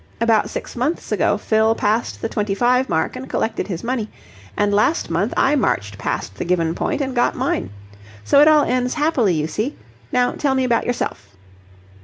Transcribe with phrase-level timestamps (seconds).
[0.19, 4.09] About six months' ago Fill passed the twenty five mark and collected his money,
[4.57, 7.69] and last month I marched past the given point and got mine.
[8.23, 9.75] So it all ends happily, you see.
[10.11, 11.35] Now tell me about yourself."